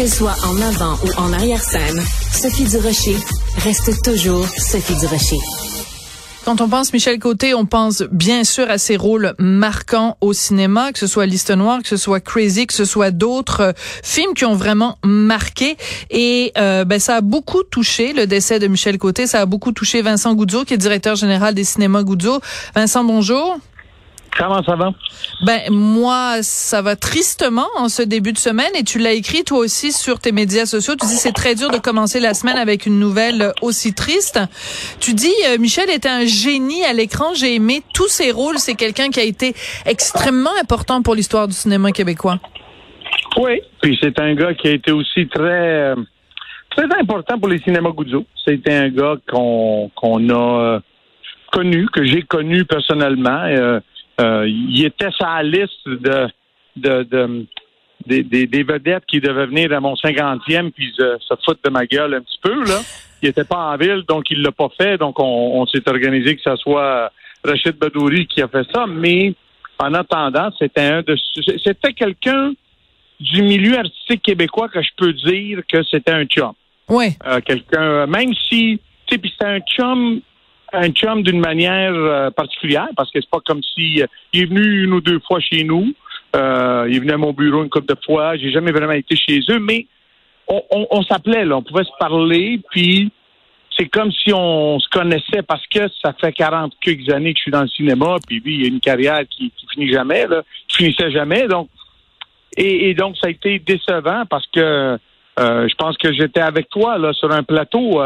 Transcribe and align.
Qu'elle 0.00 0.08
soit 0.08 0.36
en 0.46 0.56
avant 0.62 0.94
ou 1.04 1.20
en 1.20 1.30
arrière-scène, 1.34 2.02
Sophie 2.32 2.64
Durocher 2.64 3.18
reste 3.58 4.02
toujours 4.02 4.46
Sophie 4.56 4.96
Durocher. 4.98 5.36
Quand 6.46 6.62
on 6.62 6.70
pense 6.70 6.94
Michel 6.94 7.18
Côté, 7.18 7.52
on 7.52 7.66
pense 7.66 8.02
bien 8.10 8.44
sûr 8.44 8.70
à 8.70 8.78
ses 8.78 8.96
rôles 8.96 9.34
marquants 9.38 10.16
au 10.22 10.32
cinéma, 10.32 10.92
que 10.92 10.98
ce 10.98 11.06
soit 11.06 11.26
Liste 11.26 11.50
Noire, 11.50 11.82
que 11.82 11.88
ce 11.88 11.98
soit 11.98 12.20
Crazy, 12.20 12.66
que 12.66 12.72
ce 12.72 12.86
soit 12.86 13.10
d'autres 13.10 13.60
euh, 13.60 13.72
films 14.02 14.32
qui 14.32 14.46
ont 14.46 14.54
vraiment 14.54 14.96
marqué. 15.04 15.76
Et 16.08 16.52
euh, 16.56 16.86
ben, 16.86 16.98
ça 16.98 17.16
a 17.16 17.20
beaucoup 17.20 17.62
touché 17.62 18.14
le 18.14 18.26
décès 18.26 18.58
de 18.58 18.68
Michel 18.68 18.96
Côté. 18.96 19.26
Ça 19.26 19.42
a 19.42 19.46
beaucoup 19.46 19.72
touché 19.72 20.00
Vincent 20.00 20.34
Goudzo, 20.34 20.64
qui 20.64 20.72
est 20.72 20.78
directeur 20.78 21.14
général 21.14 21.52
des 21.52 21.64
cinémas 21.64 22.04
Goudzo. 22.04 22.40
Vincent, 22.74 23.04
bonjour. 23.04 23.58
Comment 24.38 24.62
ça 24.62 24.76
va? 24.76 24.92
Ben 25.44 25.60
moi, 25.70 26.38
ça 26.42 26.82
va 26.82 26.96
tristement 26.96 27.66
en 27.76 27.88
ce 27.88 28.02
début 28.02 28.32
de 28.32 28.38
semaine 28.38 28.70
et 28.78 28.84
tu 28.84 28.98
l'as 28.98 29.12
écrit 29.12 29.44
toi 29.44 29.58
aussi 29.58 29.92
sur 29.92 30.18
tes 30.18 30.32
médias 30.32 30.66
sociaux. 30.66 30.94
Tu 31.00 31.06
dis 31.06 31.16
c'est 31.16 31.32
très 31.32 31.54
dur 31.54 31.70
de 31.70 31.78
commencer 31.78 32.20
la 32.20 32.34
semaine 32.34 32.56
avec 32.56 32.86
une 32.86 32.98
nouvelle 32.98 33.52
aussi 33.60 33.94
triste. 33.94 34.40
Tu 35.00 35.14
dis 35.14 35.32
euh, 35.48 35.58
Michel 35.58 35.90
était 35.90 36.08
un 36.08 36.24
génie 36.24 36.84
à 36.84 36.92
l'écran. 36.92 37.34
J'ai 37.34 37.54
aimé 37.56 37.82
tous 37.94 38.08
ses 38.08 38.30
rôles. 38.30 38.58
C'est 38.58 38.74
quelqu'un 38.74 39.10
qui 39.10 39.20
a 39.20 39.24
été 39.24 39.54
extrêmement 39.86 40.50
important 40.60 41.02
pour 41.02 41.14
l'histoire 41.14 41.48
du 41.48 41.54
cinéma 41.54 41.92
québécois. 41.92 42.38
Oui. 43.36 43.60
Puis 43.80 43.98
c'est 44.00 44.18
un 44.20 44.34
gars 44.34 44.54
qui 44.54 44.68
a 44.68 44.72
été 44.72 44.92
aussi 44.92 45.26
très 45.28 45.42
euh, 45.92 45.96
très 46.70 46.86
important 46.98 47.38
pour 47.38 47.48
les 47.48 47.58
cinémas 47.58 47.90
Goudzo. 47.90 48.24
C'était 48.44 48.74
un 48.74 48.88
gars 48.88 49.16
qu'on 49.28 49.90
qu'on 49.94 50.28
a 50.28 50.60
euh, 50.62 50.80
connu, 51.52 51.86
que 51.92 52.04
j'ai 52.04 52.22
connu 52.22 52.64
personnellement. 52.64 53.44
Euh, 53.46 53.80
il 54.46 54.84
était 54.84 55.10
sur 55.10 55.26
la 55.26 55.42
liste 55.42 55.86
de, 55.86 56.28
de, 56.76 57.46
des, 58.06 58.62
vedettes 58.62 59.04
qui 59.06 59.20
devaient 59.20 59.46
venir 59.46 59.72
à 59.72 59.80
mon 59.80 59.94
50e 59.94 60.70
puis 60.70 60.92
se, 60.96 61.18
se 61.20 61.34
foutre 61.44 61.60
de 61.64 61.70
ma 61.70 61.86
gueule 61.86 62.14
un 62.14 62.20
petit 62.20 62.38
peu. 62.42 62.64
Là. 62.64 62.80
Il 63.22 63.26
n'était 63.26 63.44
pas 63.44 63.72
en 63.72 63.76
ville, 63.76 64.02
donc 64.08 64.30
il 64.30 64.42
l'a 64.42 64.52
pas 64.52 64.68
fait. 64.76 64.96
Donc 64.98 65.16
on, 65.18 65.66
s'est 65.66 65.86
organisé 65.88 66.36
que 66.36 66.42
ce 66.42 66.56
soit 66.56 67.12
Rachid 67.44 67.76
Badouri 67.76 68.26
qui 68.26 68.40
a 68.42 68.48
fait 68.48 68.66
ça. 68.72 68.86
Mais 68.86 69.34
en 69.78 69.92
attendant, 69.94 70.50
c'était 70.58 70.80
un 70.80 71.02
de 71.02 71.16
c'était 71.62 71.92
quelqu'un 71.92 72.52
du 73.18 73.42
milieu 73.42 73.78
artistique 73.78 74.22
québécois 74.22 74.68
que 74.68 74.80
je 74.82 74.90
peux 74.96 75.12
dire 75.12 75.60
que 75.70 75.82
c'était 75.84 76.12
un 76.12 76.24
chum. 76.24 76.52
Oui. 76.88 77.16
Euh, 77.26 77.40
quelqu'un, 77.40 78.06
même 78.06 78.32
si, 78.48 78.80
tu 79.06 79.14
sais, 79.14 79.18
puis 79.18 79.30
c'était 79.30 79.50
un 79.50 79.60
chum 79.60 80.20
un 80.72 80.90
chum 80.90 81.22
d'une 81.22 81.40
manière 81.40 81.92
euh, 81.94 82.30
particulière 82.30 82.88
parce 82.96 83.10
que 83.10 83.20
c'est 83.20 83.30
pas 83.30 83.40
comme 83.44 83.62
si 83.62 84.02
euh, 84.02 84.06
il 84.32 84.42
est 84.42 84.46
venu 84.46 84.84
une 84.84 84.92
ou 84.92 85.00
deux 85.00 85.20
fois 85.20 85.40
chez 85.40 85.64
nous. 85.64 85.94
Euh, 86.36 86.86
il 86.88 86.96
est 86.96 87.00
venu 87.00 87.12
à 87.12 87.16
mon 87.16 87.32
bureau 87.32 87.62
une 87.62 87.70
couple 87.70 87.94
de 87.94 88.00
fois. 88.04 88.36
J'ai 88.36 88.50
jamais 88.50 88.72
vraiment 88.72 88.92
été 88.92 89.16
chez 89.16 89.40
eux, 89.50 89.58
mais 89.58 89.86
on, 90.48 91.02
s'appelait 91.04 91.44
là, 91.44 91.58
on 91.58 91.62
pouvait 91.62 91.84
se 91.84 91.96
parler, 92.00 92.60
puis 92.72 93.12
c'est 93.76 93.86
comme 93.86 94.10
si 94.10 94.32
on 94.32 94.80
se 94.80 94.88
connaissait 94.88 95.42
parce 95.46 95.64
que 95.68 95.86
ça 96.02 96.12
fait 96.20 96.32
40 96.32 96.72
quelques 96.80 97.08
années 97.12 97.32
que 97.34 97.38
je 97.38 97.42
suis 97.42 97.52
dans 97.52 97.62
le 97.62 97.68
cinéma, 97.68 98.16
puis 98.26 98.40
lui, 98.40 98.56
il 98.58 98.64
a 98.64 98.68
une 98.68 98.80
carrière 98.80 99.20
qui, 99.30 99.52
qui 99.56 99.66
finit 99.72 99.92
jamais, 99.92 100.26
là, 100.26 100.42
qui 100.66 100.78
finissait 100.78 101.12
jamais, 101.12 101.46
donc 101.46 101.68
et, 102.56 102.94
donc 102.94 103.16
ça 103.16 103.28
a 103.28 103.30
été 103.30 103.60
décevant 103.60 104.24
parce 104.28 104.46
que 104.48 104.98
je 105.38 105.74
pense 105.76 105.96
que 105.98 106.12
j'étais 106.12 106.40
avec 106.40 106.68
toi 106.68 106.98
là 106.98 107.12
sur 107.12 107.30
un 107.30 107.44
plateau 107.44 108.02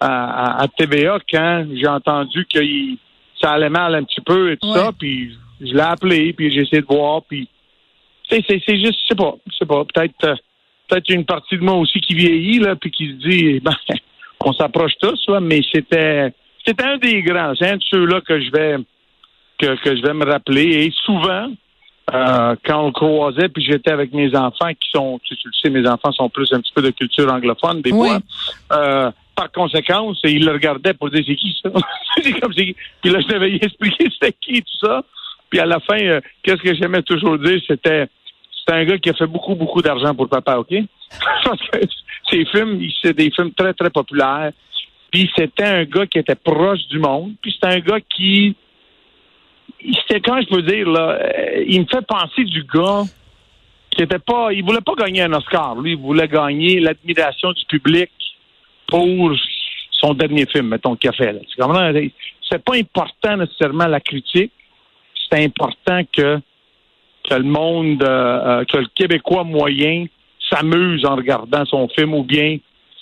à, 0.00 0.62
à, 0.62 0.68
TVA 0.68 1.18
quand 1.30 1.66
j'ai 1.74 1.88
entendu 1.88 2.46
que 2.46 2.60
ça 3.40 3.52
allait 3.52 3.68
mal 3.68 3.94
un 3.94 4.04
petit 4.04 4.20
peu 4.20 4.52
et 4.52 4.56
tout 4.56 4.72
ça, 4.72 4.92
puis 4.96 5.36
je 5.60 5.72
l'ai 5.72 5.80
appelé, 5.80 6.32
puis 6.32 6.52
j'ai 6.52 6.62
essayé 6.62 6.82
de 6.82 6.86
voir, 6.86 7.22
puis 7.22 7.48
c'est 8.30 8.44
c'est 8.48 8.76
juste, 8.76 8.98
je 9.02 9.08
sais 9.08 9.14
pas, 9.14 9.34
je 9.50 9.56
sais 9.56 9.66
pas, 9.66 9.84
peut-être 9.84 10.24
euh, 10.24 10.36
peut-être 10.88 11.08
une 11.10 11.24
partie 11.24 11.56
de 11.56 11.62
moi 11.62 11.74
aussi 11.74 12.00
qui 12.00 12.14
vieillit 12.14 12.58
là, 12.58 12.76
puis 12.76 12.90
qui 12.90 13.08
se 13.08 13.28
dit, 13.28 13.60
ben, 13.64 13.74
on 14.44 14.52
s'approche 14.52 14.92
tous, 15.00 15.28
là, 15.28 15.40
mais 15.40 15.60
c'était 15.72 16.32
c'était 16.66 16.84
un 16.84 16.98
des 16.98 17.22
grands, 17.22 17.54
c'est 17.58 17.70
un 17.70 17.76
de 17.76 17.82
ceux-là 17.82 18.20
que 18.20 18.40
je 18.40 18.50
vais 18.50 18.76
que, 19.58 19.74
que 19.82 19.96
je 19.96 20.02
vais 20.02 20.14
me 20.14 20.24
rappeler 20.24 20.86
et 20.86 20.92
souvent. 21.04 21.50
Euh, 22.12 22.56
quand 22.64 22.82
on 22.82 22.86
le 22.86 22.92
croisait, 22.92 23.48
puis 23.48 23.62
j'étais 23.62 23.90
avec 23.90 24.12
mes 24.12 24.34
enfants 24.34 24.70
qui 24.70 24.90
sont, 24.90 25.20
tu, 25.22 25.34
le 25.44 25.50
sais, 25.52 25.70
mes 25.70 25.86
enfants 25.86 26.12
sont 26.12 26.28
plus 26.30 26.50
un 26.52 26.60
petit 26.60 26.72
peu 26.74 26.82
de 26.82 26.90
culture 26.90 27.30
anglophone 27.30 27.82
des 27.82 27.90
fois. 27.90 28.18
Euh, 28.72 29.10
par 29.34 29.52
conséquence, 29.52 30.18
il 30.24 30.44
le 30.44 30.52
regardait 30.52 30.94
pour 30.94 31.10
dire 31.10 31.22
c'est 31.26 31.36
qui 31.36 31.54
ça? 31.62 31.70
c'est 32.22 32.32
comme 32.40 32.52
Puis 32.52 32.74
là, 33.04 33.20
je 33.20 33.28
devais 33.28 33.50
y 33.52 33.56
expliquer 33.56 34.08
c'était 34.12 34.34
qui 34.40 34.62
tout 34.62 34.86
ça. 34.86 35.02
Puis 35.50 35.60
à 35.60 35.66
la 35.66 35.80
fin, 35.80 36.00
euh, 36.00 36.20
qu'est-ce 36.42 36.62
que 36.62 36.74
j'aimais 36.74 37.02
toujours 37.02 37.38
dire, 37.38 37.60
c'était 37.66 38.08
c'est 38.66 38.74
un 38.74 38.84
gars 38.84 38.98
qui 38.98 39.10
a 39.10 39.14
fait 39.14 39.26
beaucoup, 39.26 39.54
beaucoup 39.54 39.80
d'argent 39.80 40.14
pour 40.14 40.28
papa, 40.28 40.56
OK? 40.56 40.74
Parce 41.44 41.60
que 41.70 41.78
ses 42.30 42.44
films, 42.46 42.80
c'est 43.02 43.16
des 43.16 43.30
films 43.30 43.52
très, 43.52 43.72
très 43.72 43.90
populaires. 43.90 44.52
Puis 45.10 45.30
c'était 45.36 45.64
un 45.64 45.84
gars 45.84 46.06
qui 46.06 46.18
était 46.18 46.34
proche 46.34 46.86
du 46.88 46.98
monde. 46.98 47.32
Puis 47.40 47.52
c'était 47.52 47.76
un 47.76 47.80
gars 47.80 48.00
qui 48.00 48.56
c'était 49.80 50.20
quand 50.20 50.40
je 50.40 50.48
peux 50.48 50.62
dire 50.62 50.88
là, 50.88 51.18
euh, 51.20 51.64
il 51.66 51.80
me 51.80 51.86
fait 51.86 52.04
penser 52.06 52.44
du 52.44 52.64
gars 52.64 53.02
qui 53.90 54.02
était 54.02 54.18
pas, 54.18 54.52
il 54.52 54.64
voulait 54.64 54.80
pas 54.80 54.94
gagner 54.94 55.22
un 55.22 55.32
Oscar. 55.32 55.76
Lui, 55.76 55.92
il 55.92 55.98
voulait 55.98 56.28
gagner 56.28 56.80
l'admiration 56.80 57.52
du 57.52 57.64
public 57.66 58.10
pour 58.86 59.32
son 59.92 60.14
dernier 60.14 60.46
film, 60.46 60.68
mettons, 60.68 60.96
qu'il 60.96 61.10
a 61.10 61.12
fait. 61.12 61.40
C'est 62.48 62.64
pas 62.64 62.76
important 62.76 63.36
nécessairement 63.36 63.86
la 63.86 64.00
critique. 64.00 64.52
C'est 65.30 65.44
important 65.44 66.00
que, 66.12 66.38
que 67.28 67.34
le 67.34 67.42
monde, 67.42 68.02
euh, 68.02 68.60
euh, 68.60 68.64
que 68.64 68.78
le 68.78 68.86
Québécois 68.94 69.44
moyen 69.44 70.06
s'amuse 70.48 71.04
en 71.04 71.16
regardant 71.16 71.64
son 71.66 71.88
film 71.88 72.14
ou 72.14 72.22
bien 72.22 72.58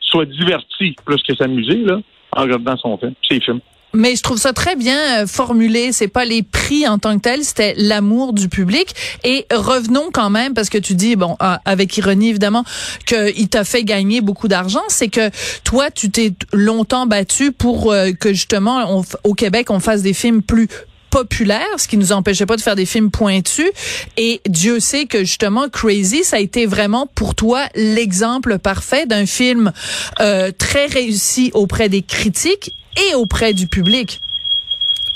soit 0.00 0.26
diverti 0.26 0.94
plus 1.04 1.22
que 1.22 1.34
s'amuser 1.34 1.76
là, 1.76 2.00
en 2.36 2.42
regardant 2.42 2.76
son 2.76 2.98
film, 2.98 3.14
ses 3.26 3.40
films. 3.40 3.60
Mais 3.92 4.14
je 4.16 4.22
trouve 4.22 4.38
ça 4.38 4.52
très 4.52 4.76
bien 4.76 5.22
euh, 5.22 5.26
formulé. 5.26 5.92
C'est 5.92 6.08
pas 6.08 6.24
les 6.24 6.42
prix 6.42 6.86
en 6.86 6.98
tant 6.98 7.16
que 7.16 7.22
tel, 7.22 7.44
c'était 7.44 7.74
l'amour 7.76 8.32
du 8.32 8.48
public. 8.48 8.94
Et 9.24 9.46
revenons 9.52 10.10
quand 10.12 10.30
même, 10.30 10.54
parce 10.54 10.70
que 10.70 10.78
tu 10.78 10.94
dis, 10.94 11.16
bon, 11.16 11.36
ah, 11.40 11.60
avec 11.64 11.96
ironie 11.96 12.28
évidemment, 12.28 12.64
qu'il 13.06 13.48
t'a 13.48 13.64
fait 13.64 13.84
gagner 13.84 14.20
beaucoup 14.20 14.48
d'argent. 14.48 14.82
C'est 14.88 15.08
que 15.08 15.30
toi, 15.64 15.90
tu 15.90 16.10
t'es 16.10 16.32
longtemps 16.52 17.06
battu 17.06 17.52
pour 17.52 17.92
euh, 17.92 18.12
que 18.12 18.30
justement, 18.30 19.02
au 19.24 19.34
Québec, 19.34 19.70
on 19.70 19.80
fasse 19.80 20.02
des 20.02 20.14
films 20.14 20.42
plus 20.42 20.68
populaires, 21.10 21.78
ce 21.78 21.88
qui 21.88 21.96
nous 21.96 22.12
empêchait 22.12 22.46
pas 22.46 22.56
de 22.56 22.60
faire 22.60 22.76
des 22.76 22.86
films 22.86 23.10
pointus. 23.10 23.70
Et 24.16 24.40
Dieu 24.46 24.80
sait 24.80 25.06
que 25.06 25.20
justement 25.20 25.68
Crazy, 25.68 26.24
ça 26.24 26.36
a 26.36 26.40
été 26.40 26.66
vraiment 26.66 27.06
pour 27.06 27.34
toi 27.34 27.66
l'exemple 27.74 28.58
parfait 28.58 29.06
d'un 29.06 29.26
film 29.26 29.72
euh, 30.20 30.50
très 30.56 30.86
réussi 30.86 31.50
auprès 31.54 31.88
des 31.88 32.02
critiques 32.02 32.70
et 32.96 33.14
auprès 33.14 33.52
du 33.52 33.66
public. 33.66 34.20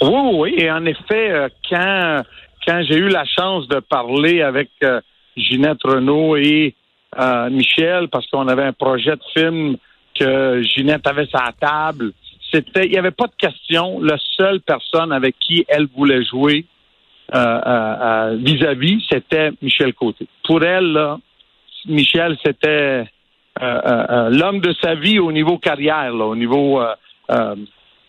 Oui, 0.03 0.31
oui, 0.35 0.55
et 0.59 0.71
en 0.71 0.85
effet, 0.85 1.31
euh, 1.31 1.49
quand, 1.71 2.23
j'ai 2.67 2.97
eu 2.97 3.09
la 3.09 3.25
chance 3.25 3.69
de 3.69 3.81
parler 3.81 4.43
avec 4.43 4.71
euh, 4.83 5.01
Ginette 5.37 5.83
Renault 5.85 6.37
et 6.37 6.75
Michel, 7.51 8.09
parce 8.09 8.27
qu'on 8.27 8.49
avait 8.49 8.65
un 8.65 8.73
projet 8.73 9.13
de 9.13 9.23
film 9.37 9.77
que 10.19 10.63
Ginette 10.63 11.07
avait 11.07 11.29
sa 11.31 11.51
table, 11.61 12.13
c'était, 12.55 12.87
il 12.87 12.93
n'y 12.93 12.99
avait 12.99 13.11
pas 13.11 13.27
de 13.27 13.35
question. 13.37 14.01
La 14.01 14.17
seule 14.39 14.61
personne 14.61 15.13
avec 15.13 15.35
qui 15.41 15.65
elle 15.69 15.89
voulait 15.97 16.25
jouer 16.25 16.65
vis-à-vis, 17.33 19.03
c'était 19.11 19.51
Michel 19.61 19.93
Côté. 19.95 20.29
Pour 20.45 20.63
elle, 20.63 20.93
là, 20.93 21.19
Michel, 21.87 22.37
c'était 22.45 23.05
l'homme 23.61 24.61
de 24.61 24.73
sa 24.81 24.95
vie 24.95 25.19
au 25.19 25.33
niveau 25.33 25.59
carrière, 25.59 26.13
là, 26.13 26.27
au 26.27 26.37
niveau 26.37 26.81
euh, 27.31 27.57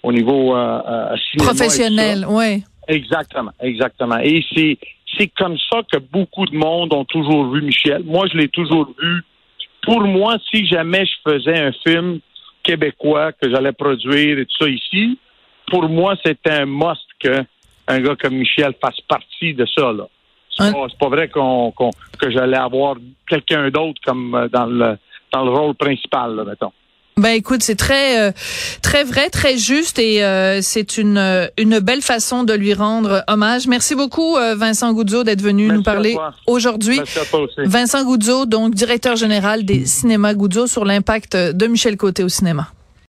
au 0.04 0.12
niveau 0.12 0.56
euh, 0.56 0.82
euh, 0.88 1.16
professionnel, 1.38 2.26
oui. 2.30 2.64
Exactement, 2.88 3.52
exactement. 3.60 4.20
Et 4.20 4.46
c'est 4.54 4.78
c'est 5.18 5.32
comme 5.36 5.58
ça 5.72 5.82
que 5.92 5.98
beaucoup 5.98 6.46
de 6.46 6.56
monde 6.56 6.94
ont 6.94 7.06
toujours 7.06 7.52
vu 7.52 7.62
Michel. 7.64 8.04
Moi, 8.04 8.28
je 8.32 8.38
l'ai 8.38 8.50
toujours 8.50 8.88
vu. 9.02 9.24
Pour 9.82 10.02
moi, 10.02 10.38
si 10.52 10.68
jamais 10.68 11.06
je 11.06 11.32
faisais 11.32 11.60
un 11.60 11.72
film 11.88 12.20
québécois 12.66 13.32
que 13.34 13.50
j'allais 13.50 13.72
produire 13.72 14.40
et 14.40 14.46
tout 14.46 14.64
ça 14.66 14.70
ici, 14.70 15.20
pour 15.68 15.88
moi, 15.88 16.16
c'était 16.24 16.52
un 16.52 16.66
must 16.66 17.06
que 17.20 17.44
un 17.88 18.00
gars 18.02 18.16
comme 18.20 18.36
Michel 18.36 18.74
fasse 18.82 19.00
partie 19.02 19.54
de 19.54 19.66
ça. 19.66 19.94
Là. 19.94 20.08
C'est, 20.50 20.72
pas, 20.98 21.10
vrai 21.10 21.28
qu'on, 21.30 21.72
que 21.72 22.32
j'allais 22.32 22.58
avoir 22.58 22.96
quelqu'un 23.28 23.70
d'autre 23.70 24.02
comme 24.04 24.50
dans 24.52 24.66
le 24.66 24.98
dans 25.32 25.44
le 25.44 25.52
rôle 25.52 25.76
principal, 25.76 26.36
là, 26.36 26.44
mettons. 26.46 26.72
Ben 27.26 27.32
écoute, 27.32 27.64
c'est 27.64 27.76
très 27.76 28.20
euh, 28.20 28.32
très 28.84 29.04
vrai, 29.04 29.32
très 29.32 29.58
juste 29.58 29.98
et 29.98 30.24
euh, 30.24 30.60
c'est 30.62 31.00
une 31.00 31.18
euh, 31.18 31.48
une 31.58 31.80
belle 31.80 32.04
façon 32.04 32.44
de 32.44 32.54
lui 32.54 32.76
rendre 32.76 33.24
hommage. 33.28 33.66
Merci 33.66 33.96
beaucoup 33.96 34.36
Vincent 34.56 34.94
Goudzo 34.94 35.24
d'être 35.24 35.42
venu 35.42 35.68
nous 35.68 35.82
parler 35.82 36.16
aujourd'hui. 36.46 37.02
Vincent 37.58 38.04
Goudzo, 38.04 38.46
donc 38.46 38.76
directeur 38.76 39.16
général 39.16 39.66
des 39.66 39.88
cinémas 39.88 40.36
Goudzo 40.36 40.68
sur 40.68 40.86
l'impact 40.86 41.36
de 41.36 41.66
Michel 41.66 41.98
Côté 41.98 42.24
au 42.24 42.30
cinéma. 42.30 42.68